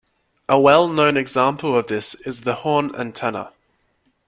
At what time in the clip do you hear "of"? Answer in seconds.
1.77-1.85